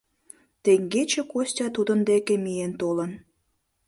[0.63, 3.11] Теҥгече Костя тудын деке миен толын.